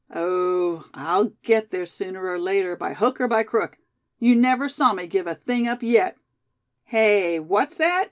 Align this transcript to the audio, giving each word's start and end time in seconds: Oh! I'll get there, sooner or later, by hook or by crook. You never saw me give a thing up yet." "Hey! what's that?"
Oh! 0.11 0.85
I'll 0.95 1.25
get 1.43 1.69
there, 1.69 1.85
sooner 1.85 2.25
or 2.27 2.39
later, 2.39 2.75
by 2.75 2.93
hook 2.95 3.21
or 3.21 3.27
by 3.27 3.43
crook. 3.43 3.77
You 4.17 4.35
never 4.35 4.67
saw 4.67 4.93
me 4.93 5.05
give 5.05 5.27
a 5.27 5.35
thing 5.35 5.67
up 5.67 5.83
yet." 5.83 6.17
"Hey! 6.85 7.39
what's 7.39 7.75
that?" 7.75 7.99